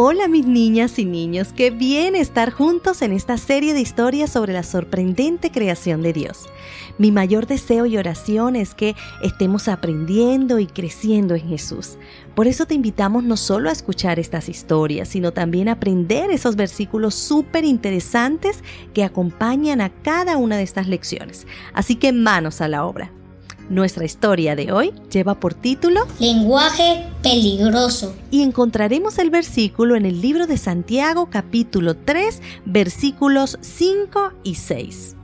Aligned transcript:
Hola 0.00 0.28
mis 0.28 0.46
niñas 0.46 1.00
y 1.00 1.04
niños, 1.04 1.48
qué 1.52 1.70
bien 1.72 2.14
estar 2.14 2.52
juntos 2.52 3.02
en 3.02 3.10
esta 3.10 3.36
serie 3.36 3.74
de 3.74 3.80
historias 3.80 4.30
sobre 4.30 4.52
la 4.52 4.62
sorprendente 4.62 5.50
creación 5.50 6.02
de 6.02 6.12
Dios. 6.12 6.46
Mi 6.98 7.10
mayor 7.10 7.48
deseo 7.48 7.84
y 7.84 7.96
oración 7.96 8.54
es 8.54 8.74
que 8.74 8.94
estemos 9.24 9.66
aprendiendo 9.66 10.60
y 10.60 10.68
creciendo 10.68 11.34
en 11.34 11.48
Jesús. 11.48 11.98
Por 12.36 12.46
eso 12.46 12.64
te 12.64 12.74
invitamos 12.74 13.24
no 13.24 13.36
solo 13.36 13.70
a 13.70 13.72
escuchar 13.72 14.20
estas 14.20 14.48
historias, 14.48 15.08
sino 15.08 15.32
también 15.32 15.68
a 15.68 15.72
aprender 15.72 16.30
esos 16.30 16.54
versículos 16.54 17.16
súper 17.16 17.64
interesantes 17.64 18.62
que 18.94 19.02
acompañan 19.02 19.80
a 19.80 19.90
cada 20.02 20.36
una 20.36 20.58
de 20.58 20.62
estas 20.62 20.86
lecciones. 20.86 21.44
Así 21.72 21.96
que 21.96 22.12
manos 22.12 22.60
a 22.60 22.68
la 22.68 22.84
obra. 22.84 23.10
Nuestra 23.68 24.06
historia 24.06 24.56
de 24.56 24.72
hoy 24.72 24.94
lleva 25.12 25.38
por 25.38 25.52
título 25.52 26.06
Lenguaje 26.18 27.04
peligroso. 27.22 28.14
Y 28.30 28.42
encontraremos 28.42 29.18
el 29.18 29.28
versículo 29.28 29.94
en 29.94 30.06
el 30.06 30.22
libro 30.22 30.46
de 30.46 30.56
Santiago 30.56 31.28
capítulo 31.30 31.94
3 31.94 32.40
versículos 32.64 33.58
5 33.60 34.32
y 34.42 34.54
6. 34.54 35.16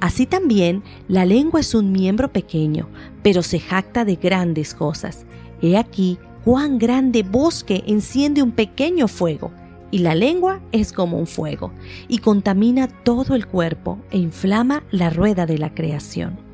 Así 0.00 0.26
también 0.26 0.82
la 1.06 1.24
lengua 1.24 1.60
es 1.60 1.76
un 1.76 1.92
miembro 1.92 2.32
pequeño, 2.32 2.88
pero 3.22 3.44
se 3.44 3.60
jacta 3.60 4.04
de 4.04 4.16
grandes 4.16 4.74
cosas. 4.74 5.24
He 5.60 5.76
aquí 5.76 6.18
cuán 6.44 6.78
grande 6.78 7.22
bosque 7.22 7.84
enciende 7.86 8.42
un 8.42 8.50
pequeño 8.50 9.06
fuego. 9.06 9.52
Y 9.92 9.98
la 9.98 10.16
lengua 10.16 10.60
es 10.72 10.92
como 10.92 11.18
un 11.18 11.26
fuego, 11.26 11.70
y 12.08 12.18
contamina 12.18 12.88
todo 12.88 13.34
el 13.34 13.46
cuerpo 13.46 13.98
e 14.10 14.16
inflama 14.18 14.82
la 14.90 15.10
rueda 15.10 15.44
de 15.44 15.58
la 15.58 15.74
creación. 15.74 16.51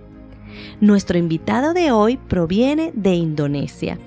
Nuestro 0.80 1.18
invitado 1.18 1.74
de 1.74 1.90
hoy 1.90 2.16
proviene 2.16 2.92
de 2.94 3.14
Indonesia 3.14 3.98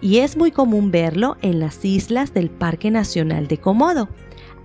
y 0.00 0.18
es 0.18 0.36
muy 0.36 0.50
común 0.50 0.90
verlo 0.90 1.36
en 1.42 1.60
las 1.60 1.84
islas 1.84 2.34
del 2.34 2.50
Parque 2.50 2.90
Nacional 2.90 3.48
de 3.48 3.58
Komodo. 3.58 4.08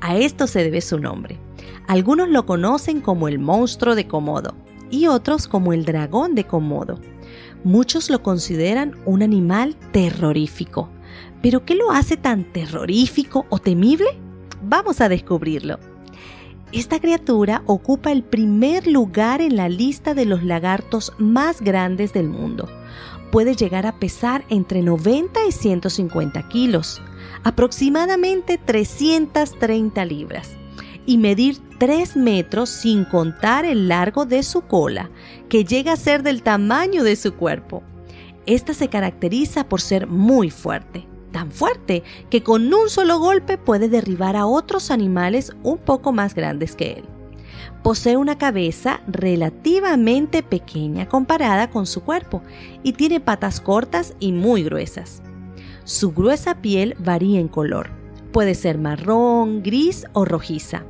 A 0.01 0.17
esto 0.17 0.47
se 0.47 0.63
debe 0.63 0.81
su 0.81 0.99
nombre. 0.99 1.39
Algunos 1.87 2.29
lo 2.29 2.45
conocen 2.45 3.01
como 3.01 3.27
el 3.27 3.39
monstruo 3.39 3.95
de 3.95 4.07
Komodo 4.07 4.55
y 4.89 5.07
otros 5.07 5.47
como 5.47 5.73
el 5.73 5.85
dragón 5.85 6.35
de 6.35 6.43
Komodo. 6.43 6.99
Muchos 7.63 8.09
lo 8.09 8.23
consideran 8.23 8.95
un 9.05 9.23
animal 9.23 9.75
terrorífico. 9.91 10.89
¿Pero 11.41 11.65
qué 11.65 11.75
lo 11.75 11.91
hace 11.91 12.17
tan 12.17 12.43
terrorífico 12.43 13.45
o 13.49 13.59
temible? 13.59 14.07
Vamos 14.63 15.01
a 15.01 15.09
descubrirlo. 15.09 15.79
Esta 16.73 17.01
criatura 17.01 17.63
ocupa 17.65 18.13
el 18.13 18.23
primer 18.23 18.87
lugar 18.87 19.41
en 19.41 19.57
la 19.57 19.67
lista 19.67 20.13
de 20.13 20.23
los 20.23 20.41
lagartos 20.41 21.11
más 21.17 21.59
grandes 21.59 22.13
del 22.13 22.29
mundo. 22.29 22.69
Puede 23.29 23.55
llegar 23.55 23.85
a 23.85 23.99
pesar 23.99 24.45
entre 24.47 24.81
90 24.81 25.47
y 25.49 25.51
150 25.51 26.47
kilos, 26.47 27.01
aproximadamente 27.43 28.57
330 28.57 30.05
libras, 30.05 30.51
y 31.05 31.17
medir 31.17 31.57
3 31.77 32.15
metros 32.15 32.69
sin 32.69 33.03
contar 33.03 33.65
el 33.65 33.89
largo 33.89 34.25
de 34.25 34.41
su 34.41 34.61
cola, 34.61 35.09
que 35.49 35.65
llega 35.65 35.91
a 35.91 35.97
ser 35.97 36.23
del 36.23 36.41
tamaño 36.41 37.03
de 37.03 37.17
su 37.17 37.33
cuerpo. 37.33 37.83
Esta 38.45 38.73
se 38.73 38.87
caracteriza 38.87 39.67
por 39.67 39.81
ser 39.81 40.07
muy 40.07 40.49
fuerte 40.49 41.05
tan 41.31 41.51
fuerte 41.51 42.03
que 42.29 42.43
con 42.43 42.73
un 42.73 42.89
solo 42.89 43.19
golpe 43.19 43.57
puede 43.57 43.89
derribar 43.89 44.35
a 44.35 44.45
otros 44.45 44.91
animales 44.91 45.51
un 45.63 45.77
poco 45.77 46.11
más 46.11 46.35
grandes 46.35 46.75
que 46.75 46.93
él. 46.93 47.03
Posee 47.83 48.17
una 48.17 48.37
cabeza 48.37 49.01
relativamente 49.07 50.43
pequeña 50.43 51.07
comparada 51.07 51.69
con 51.69 51.87
su 51.87 52.01
cuerpo 52.01 52.43
y 52.83 52.93
tiene 52.93 53.19
patas 53.19 53.59
cortas 53.59 54.13
y 54.19 54.31
muy 54.31 54.63
gruesas. 54.63 55.23
Su 55.83 56.11
gruesa 56.11 56.61
piel 56.61 56.95
varía 56.99 57.39
en 57.39 57.47
color. 57.47 57.89
Puede 58.31 58.53
ser 58.53 58.77
marrón, 58.77 59.63
gris 59.63 60.05
o 60.13 60.25
rojiza. 60.25 60.83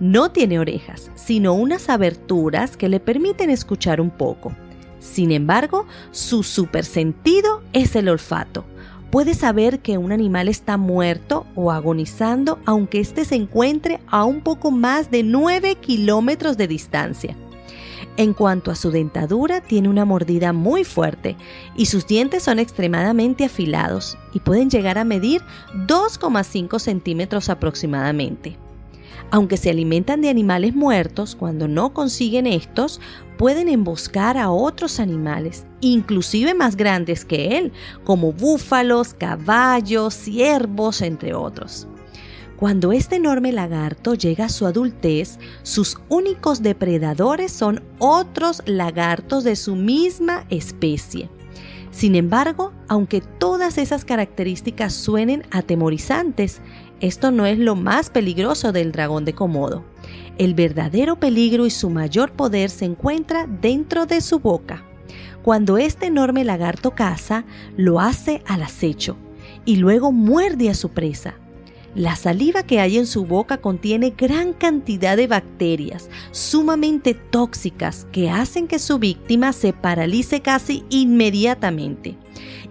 No 0.00 0.32
tiene 0.32 0.58
orejas, 0.58 1.10
sino 1.14 1.54
unas 1.54 1.88
aberturas 1.88 2.76
que 2.76 2.88
le 2.88 2.98
permiten 2.98 3.48
escuchar 3.48 4.00
un 4.00 4.10
poco. 4.10 4.52
Sin 4.98 5.30
embargo, 5.30 5.86
su 6.10 6.42
supersentido 6.42 7.62
es 7.72 7.94
el 7.94 8.08
olfato 8.08 8.64
puede 9.14 9.34
saber 9.34 9.78
que 9.78 9.96
un 9.96 10.10
animal 10.10 10.48
está 10.48 10.76
muerto 10.76 11.46
o 11.54 11.70
agonizando 11.70 12.58
aunque 12.64 12.98
éste 12.98 13.24
se 13.24 13.36
encuentre 13.36 14.00
a 14.08 14.24
un 14.24 14.40
poco 14.40 14.72
más 14.72 15.08
de 15.12 15.22
9 15.22 15.76
kilómetros 15.76 16.56
de 16.56 16.66
distancia. 16.66 17.36
En 18.16 18.32
cuanto 18.32 18.72
a 18.72 18.74
su 18.74 18.90
dentadura, 18.90 19.60
tiene 19.60 19.88
una 19.88 20.04
mordida 20.04 20.52
muy 20.52 20.82
fuerte 20.82 21.36
y 21.76 21.86
sus 21.86 22.08
dientes 22.08 22.42
son 22.42 22.58
extremadamente 22.58 23.44
afilados 23.44 24.18
y 24.32 24.40
pueden 24.40 24.68
llegar 24.68 24.98
a 24.98 25.04
medir 25.04 25.42
2,5 25.86 26.80
centímetros 26.80 27.50
aproximadamente. 27.50 28.58
Aunque 29.30 29.58
se 29.58 29.70
alimentan 29.70 30.22
de 30.22 30.28
animales 30.28 30.74
muertos, 30.74 31.36
cuando 31.36 31.68
no 31.68 31.94
consiguen 31.94 32.48
estos, 32.48 33.00
pueden 33.38 33.68
emboscar 33.68 34.36
a 34.36 34.50
otros 34.50 34.98
animales, 34.98 35.66
inclusive 35.92 36.54
más 36.54 36.76
grandes 36.76 37.24
que 37.24 37.58
él, 37.58 37.72
como 38.04 38.32
búfalos, 38.32 39.14
caballos, 39.14 40.14
ciervos, 40.14 41.02
entre 41.02 41.34
otros. 41.34 41.86
Cuando 42.56 42.92
este 42.92 43.16
enorme 43.16 43.52
lagarto 43.52 44.14
llega 44.14 44.46
a 44.46 44.48
su 44.48 44.66
adultez, 44.66 45.38
sus 45.62 45.98
únicos 46.08 46.62
depredadores 46.62 47.52
son 47.52 47.82
otros 47.98 48.62
lagartos 48.64 49.44
de 49.44 49.56
su 49.56 49.74
misma 49.74 50.46
especie. 50.50 51.28
Sin 51.90 52.14
embargo, 52.14 52.72
aunque 52.88 53.20
todas 53.20 53.78
esas 53.78 54.04
características 54.04 54.94
suenen 54.94 55.44
atemorizantes, 55.50 56.60
esto 57.00 57.30
no 57.30 57.44
es 57.44 57.58
lo 57.58 57.76
más 57.76 58.08
peligroso 58.10 58.72
del 58.72 58.92
dragón 58.92 59.24
de 59.24 59.34
Komodo. 59.34 59.84
El 60.38 60.54
verdadero 60.54 61.16
peligro 61.20 61.66
y 61.66 61.70
su 61.70 61.90
mayor 61.90 62.32
poder 62.32 62.70
se 62.70 62.84
encuentra 62.84 63.46
dentro 63.46 64.06
de 64.06 64.20
su 64.20 64.38
boca. 64.38 64.84
Cuando 65.44 65.76
este 65.76 66.06
enorme 66.06 66.42
lagarto 66.42 66.92
caza, 66.92 67.44
lo 67.76 68.00
hace 68.00 68.42
al 68.46 68.62
acecho 68.62 69.18
y 69.66 69.76
luego 69.76 70.10
muerde 70.10 70.70
a 70.70 70.74
su 70.74 70.88
presa. 70.88 71.34
La 71.94 72.16
saliva 72.16 72.62
que 72.62 72.80
hay 72.80 72.96
en 72.96 73.06
su 73.06 73.26
boca 73.26 73.58
contiene 73.58 74.14
gran 74.16 74.54
cantidad 74.54 75.18
de 75.18 75.26
bacterias 75.26 76.08
sumamente 76.30 77.12
tóxicas 77.12 78.06
que 78.10 78.30
hacen 78.30 78.66
que 78.66 78.78
su 78.78 78.98
víctima 78.98 79.52
se 79.52 79.74
paralice 79.74 80.40
casi 80.40 80.82
inmediatamente. 80.88 82.16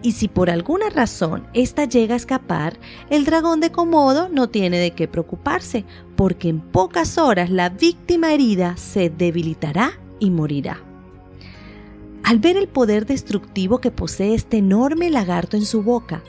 Y 0.02 0.14
si 0.14 0.28
por 0.28 0.50
alguna 0.50 0.90
razón 0.90 1.46
ésta 1.54 1.86
llega 1.86 2.16
a 2.16 2.18
escapar, 2.18 2.80
el 3.12 3.24
dragón 3.24 3.60
de 3.60 3.72
Komodo 3.72 4.30
no 4.30 4.50
tiene 4.50 4.80
de 4.80 4.92
qué 4.92 5.08
preocuparse, 5.08 5.86
porque 6.16 6.50
en 6.50 6.60
pocas 6.60 7.20
horas 7.20 7.52
la 7.52 7.70
víctima 7.70 8.34
herida 8.34 8.78
se 8.78 9.12
debilitará 9.12 9.92
y 10.20 10.32
morirá. 10.32 10.93
Al 12.24 12.40
ver 12.40 12.58
el 12.58 12.68
poder 12.68 13.06
destructivo 13.06 13.80
que 13.80 13.92
posee 13.92 14.34
este 14.34 14.58
enorme 14.58 15.10
lagarto 15.10 15.58
en 15.58 15.66
su 15.66 15.84
boca, 15.84 16.24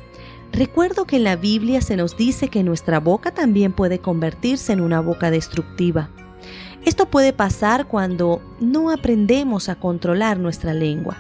Recuerdo 0.55 1.05
que 1.05 1.17
en 1.17 1.25
la 1.25 1.35
Biblia 1.35 1.81
se 1.81 1.97
nos 1.97 2.17
dice 2.17 2.47
que 2.47 2.63
nuestra 2.63 3.01
boca 3.01 3.35
también 3.35 3.73
puede 3.73 3.99
convertirse 3.99 4.73
en 4.73 4.81
una 4.81 5.01
boca 5.01 5.33
destructiva. 5.33 6.11
Esto 6.85 7.07
puede 7.07 7.33
pasar 7.33 7.89
cuando 7.89 8.41
no 8.61 8.91
aprendemos 8.91 9.69
a 9.69 9.75
controlar 9.75 10.39
nuestra 10.39 10.73
lengua. 10.73 11.19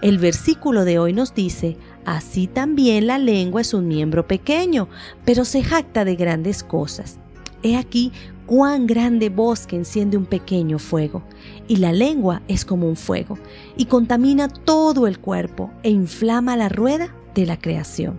El 0.00 0.16
versículo 0.16 0.86
de 0.86 0.98
hoy 0.98 1.12
nos 1.12 1.34
dice, 1.34 1.76
así 2.06 2.46
también 2.46 3.06
la 3.06 3.18
lengua 3.18 3.60
es 3.60 3.74
un 3.74 3.86
miembro 3.86 4.26
pequeño, 4.26 4.88
pero 5.26 5.44
se 5.44 5.62
jacta 5.62 6.06
de 6.06 6.16
grandes 6.16 6.64
cosas. 6.64 7.18
He 7.62 7.76
aquí 7.76 8.12
cuán 8.46 8.86
grande 8.86 9.28
bosque 9.28 9.76
enciende 9.76 10.16
un 10.16 10.26
pequeño 10.26 10.78
fuego, 10.78 11.22
y 11.68 11.76
la 11.76 11.92
lengua 11.92 12.42
es 12.48 12.64
como 12.64 12.88
un 12.88 12.96
fuego, 12.96 13.38
y 13.76 13.86
contamina 13.86 14.48
todo 14.48 15.06
el 15.06 15.18
cuerpo 15.18 15.70
e 15.82 15.90
inflama 15.90 16.56
la 16.56 16.68
rueda 16.68 17.14
de 17.34 17.46
la 17.46 17.58
creación. 17.58 18.18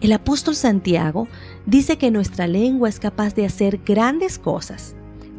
El 0.00 0.12
apóstol 0.12 0.54
Santiago 0.54 1.26
dice 1.64 1.96
que 1.96 2.10
nuestra 2.10 2.46
lengua 2.46 2.88
es 2.88 3.00
capaz 3.00 3.34
de 3.34 3.46
hacer 3.46 3.80
grandes 3.84 4.38
cosas. 4.38 4.94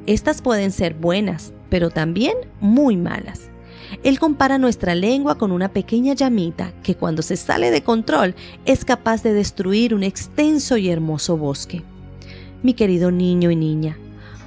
Estas 0.08 0.42
pueden 0.42 0.72
ser 0.72 0.96
buenas, 0.96 1.54
pero 1.70 1.90
también 1.90 2.34
muy 2.60 2.98
malas. 2.98 3.50
Él 4.04 4.20
compara 4.20 4.58
nuestra 4.58 4.96
lengua 4.96 5.38
con 5.38 5.52
una 5.52 5.70
pequeña 5.70 6.14
llamita 6.14 6.74
que 6.84 6.96
cuando 6.96 7.22
se 7.22 7.38
sale 7.38 7.72
de 7.72 7.84
control 7.84 8.36
es 8.66 8.84
capaz 8.84 9.24
de 9.24 9.34
destruir 9.34 9.94
un 9.94 10.04
extenso 10.04 10.78
y 10.78 10.90
hermoso 10.90 11.38
bosque. 11.38 11.84
Mi 12.64 12.74
querido 12.74 13.12
niño 13.12 13.52
y 13.52 13.56
niña, 13.56 13.98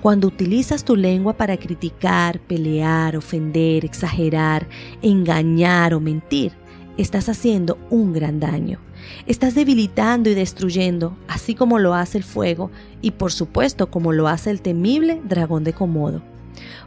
cuando 0.02 0.26
utilizas 0.28 0.84
tu 0.84 0.96
lengua 0.96 1.34
para 1.34 1.56
criticar, 1.56 2.40
pelear, 2.40 3.16
ofender, 3.16 3.84
exagerar, 3.84 4.66
engañar 5.00 5.94
o 5.94 6.00
mentir, 6.00 6.52
estás 6.96 7.28
haciendo 7.28 7.78
un 7.88 8.12
gran 8.12 8.40
daño. 8.40 8.80
Estás 9.26 9.54
debilitando 9.54 10.28
y 10.28 10.34
destruyendo, 10.34 11.16
así 11.28 11.54
como 11.54 11.78
lo 11.78 11.94
hace 11.94 12.18
el 12.18 12.24
fuego 12.24 12.70
y 13.00 13.12
por 13.12 13.30
supuesto 13.30 13.90
como 13.90 14.12
lo 14.12 14.26
hace 14.26 14.50
el 14.50 14.60
temible 14.60 15.20
dragón 15.24 15.62
de 15.64 15.72
Komodo. 15.72 16.22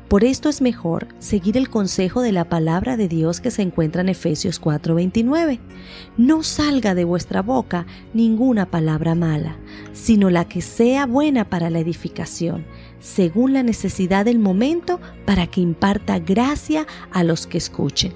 Por 0.08 0.24
esto 0.24 0.50
es 0.50 0.62
mejor 0.62 1.08
seguir 1.18 1.58
el 1.58 1.70
consejo 1.70 2.22
de 2.22 2.32
la 2.32 2.48
palabra 2.48 2.98
de 2.98 3.08
Dios 3.08 3.42
que 3.42 3.50
se 3.50 3.62
encuentra 3.62 4.02
en 4.02 4.10
Efesios 4.10 4.60
4:29. 4.60 5.60
No 6.18 6.44
salga 6.44 6.94
de 6.94 7.04
vuestra 7.04 7.42
boca 7.42 7.88
ninguna 8.14 8.68
palabra 8.68 9.16
mala, 9.16 9.58
sino 9.94 10.30
la 10.30 10.48
que 10.48 10.62
sea 10.62 11.06
buena 11.06 11.50
para 11.50 11.70
la 11.70 11.80
edificación, 11.80 12.66
según 13.00 13.54
la 13.54 13.64
necesidad 13.64 14.26
del 14.26 14.40
momento, 14.40 15.00
para 15.26 15.48
que 15.48 15.62
imparta 15.62 16.20
gracia 16.20 16.86
a 17.12 17.24
los 17.24 17.48
que 17.48 17.58
escuchen. 17.58 18.14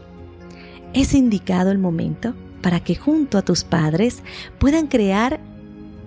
Es 0.94 1.14
indicado 1.14 1.72
el 1.72 1.80
momento 1.80 2.36
para 2.62 2.80
que 2.80 2.96
junto 2.96 3.38
a 3.38 3.42
tus 3.44 3.64
padres 3.64 4.24
puedan 4.60 4.88
crear 4.88 5.40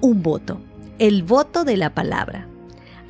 un 0.00 0.22
voto, 0.22 0.60
el 0.98 1.22
voto 1.22 1.64
de 1.64 1.76
la 1.76 1.94
palabra. 1.94 2.50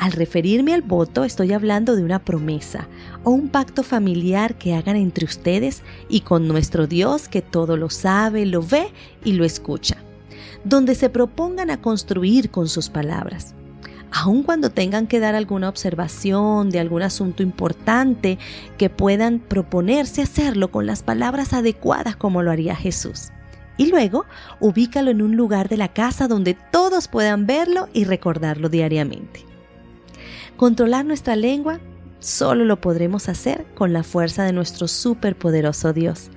Al 0.01 0.13
referirme 0.13 0.73
al 0.73 0.81
voto 0.81 1.25
estoy 1.25 1.53
hablando 1.53 1.95
de 1.95 2.03
una 2.03 2.25
promesa 2.25 2.89
o 3.23 3.33
un 3.33 3.51
pacto 3.51 3.83
familiar 3.83 4.55
que 4.55 4.73
hagan 4.73 4.97
entre 4.97 5.27
ustedes 5.27 5.83
y 6.09 6.23
con 6.23 6.49
nuestro 6.49 6.87
Dios 6.87 7.29
que 7.29 7.43
todo 7.43 7.77
lo 7.77 7.91
sabe, 7.91 8.47
lo 8.47 8.63
ve 8.63 8.89
y 9.27 9.33
lo 9.33 9.45
escucha, 9.45 9.99
donde 10.65 10.95
se 10.95 11.11
propongan 11.11 11.69
a 11.69 11.83
construir 11.83 12.51
con 12.51 12.67
sus 12.67 12.89
palabras. 12.89 13.55
Aun 14.11 14.43
cuando 14.43 14.71
tengan 14.71 15.07
que 15.07 15.21
dar 15.21 15.35
alguna 15.35 15.69
observación 15.69 16.71
de 16.71 16.81
algún 16.81 17.03
asunto 17.03 17.43
importante, 17.43 18.39
que 18.79 18.89
puedan 18.89 19.39
proponerse 19.39 20.23
hacerlo 20.23 20.71
con 20.71 20.87
las 20.87 21.03
palabras 21.03 21.53
adecuadas 21.53 22.17
como 22.17 22.43
lo 22.43 22.51
haría 22.51 22.75
Jesús. 22.75 23.33
Y 23.77 23.91
luego 23.91 24.25
ubícalo 24.61 25.11
en 25.11 25.21
un 25.21 25.37
lugar 25.37 25.69
de 25.69 25.77
la 25.77 25.89
casa 25.89 26.27
donde 26.27 26.57
todos 26.73 27.07
puedan 27.07 27.47
verlo 27.47 27.91
y 27.93 28.05
recordarlo 28.05 28.71
diariamente. 28.71 29.51
Controlar 30.57 31.05
nuestra 31.05 31.37
lengua 31.37 31.81
solo 32.21 32.65
lo 32.65 32.81
podremos 32.81 33.29
hacer 33.29 33.67
con 33.75 33.93
la 33.93 34.03
fuerza 34.03 34.45
de 34.45 34.53
nuestro 34.53 34.89
superpoderoso 34.89 35.93
Dios. 35.93 36.31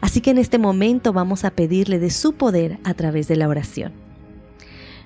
Así 0.00 0.20
que 0.20 0.30
en 0.30 0.38
este 0.38 0.58
momento 0.58 1.12
vamos 1.12 1.44
a 1.44 1.50
pedirle 1.50 1.98
de 1.98 2.10
su 2.10 2.34
poder 2.34 2.78
a 2.84 2.94
través 2.94 3.26
de 3.28 3.36
la 3.36 3.48
oración. 3.48 3.92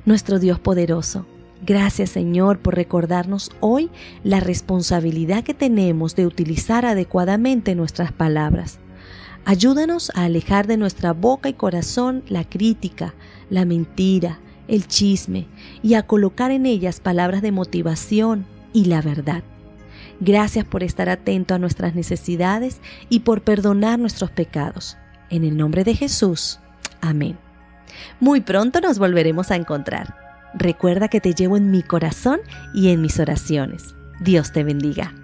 Nuestro 0.05 0.38
Dios 0.38 0.58
poderoso, 0.58 1.25
gracias 1.64 2.11
Señor 2.11 2.58
por 2.58 2.75
recordarnos 2.75 3.50
hoy 3.61 3.91
la 4.23 4.41
responsabilidad 4.41 5.44
que 5.44 5.55
tenemos 5.55 6.14
de 6.14 6.26
utilizar 6.26 6.85
adecuadamente 6.85 7.75
nuestras 7.75 8.12
palabras. 8.12 8.79
Ayúdanos 9.46 10.11
a 10.14 10.25
alejar 10.25 10.67
de 10.67 10.79
nuestra 10.79 11.12
boca 11.12 11.49
y 11.49 11.52
corazón 11.52 12.23
la 12.29 12.44
crítica, 12.44 13.14
la 13.50 13.64
mentira, 13.67 14.41
el 14.69 14.87
chisme 14.87 15.46
y 15.82 15.94
a 15.94 16.02
colocar 16.05 16.50
en 16.50 16.66
ellas 16.66 17.00
palabras 17.00 17.43
de 17.43 17.52
motivación, 17.52 18.46
y 18.72 18.87
la 18.87 19.00
verdad. 19.02 19.44
Gracias 20.20 20.64
por 20.64 20.82
estar 20.82 21.08
atento 21.08 21.55
a 21.55 21.58
nuestras 21.58 21.94
necesidades 21.94 22.81
y 23.08 23.20
por 23.20 23.43
perdonar 23.43 23.99
nuestros 23.99 24.31
pecados. 24.31 24.96
En 25.31 25.44
el 25.44 25.56
nombre 25.56 25.84
de 25.84 25.94
Jesús. 25.94 26.61
Amén. 27.00 27.38
Muy 28.20 28.40
pronto 28.40 28.81
nos 28.81 28.99
volveremos 28.99 29.50
a 29.50 29.56
encontrar. 29.56 30.16
Recuerda 30.55 31.08
que 31.08 31.20
te 31.20 31.34
llevo 31.34 31.56
en 31.56 31.70
mi 31.70 31.82
corazón 31.82 32.40
y 32.75 32.90
en 32.90 33.00
mis 33.00 33.19
oraciones. 33.19 33.94
Dios 34.20 34.52
te 34.52 34.62
bendiga. 34.62 35.14